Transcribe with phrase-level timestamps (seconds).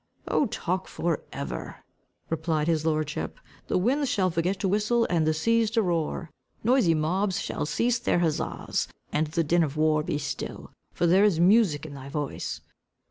[0.27, 1.83] "Oh, talk for ever,"
[2.31, 3.39] replied his lordship.
[3.67, 6.31] "The winds shall forget to whistle, and the seas to roar.
[6.63, 11.23] Noisy mobs shall cease their huzzas, and the din of war be still; for there
[11.23, 12.61] is music in thy voice."